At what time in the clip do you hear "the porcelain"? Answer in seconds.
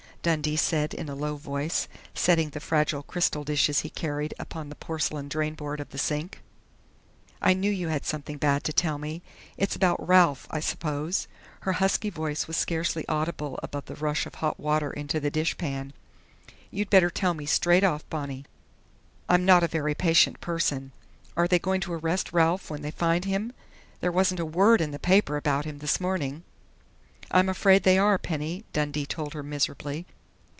4.69-5.27